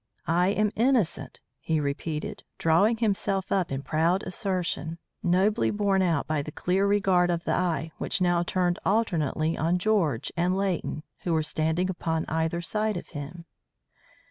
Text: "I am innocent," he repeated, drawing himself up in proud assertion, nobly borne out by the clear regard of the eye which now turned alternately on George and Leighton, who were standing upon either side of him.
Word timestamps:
"I 0.25 0.47
am 0.47 0.71
innocent," 0.75 1.41
he 1.59 1.79
repeated, 1.79 2.43
drawing 2.57 2.97
himself 2.97 3.51
up 3.51 3.71
in 3.71 3.83
proud 3.83 4.23
assertion, 4.23 4.97
nobly 5.21 5.69
borne 5.69 6.01
out 6.01 6.25
by 6.25 6.41
the 6.41 6.51
clear 6.51 6.87
regard 6.87 7.29
of 7.29 7.43
the 7.43 7.51
eye 7.53 7.91
which 7.99 8.19
now 8.19 8.41
turned 8.41 8.79
alternately 8.83 9.55
on 9.55 9.77
George 9.77 10.31
and 10.35 10.57
Leighton, 10.57 11.03
who 11.19 11.33
were 11.33 11.43
standing 11.43 11.87
upon 11.87 12.25
either 12.29 12.61
side 12.61 12.97
of 12.97 13.09
him. 13.09 13.45